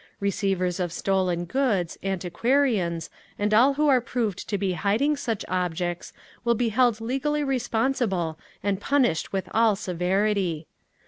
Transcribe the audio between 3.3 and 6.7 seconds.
and all who are proved to be hiding such objects will be